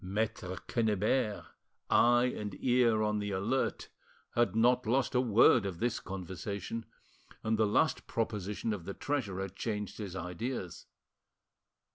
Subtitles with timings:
[0.03, 1.45] Maitre Quennebert,
[1.87, 3.89] eye and ear on the alert,
[4.33, 6.85] had not lost a word of this conversation,
[7.43, 10.87] and the last proposition of the treasurer changed his ideas.